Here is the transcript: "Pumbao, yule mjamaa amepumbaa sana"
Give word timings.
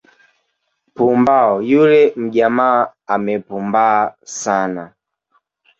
"Pumbao, 0.95 1.51
yule 1.69 2.01
mjamaa 2.21 2.81
amepumbaa 3.13 4.01
sana" 4.41 4.83